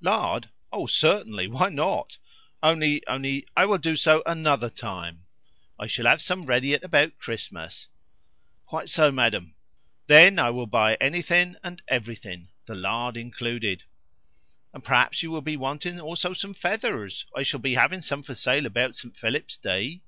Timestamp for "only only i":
2.64-3.64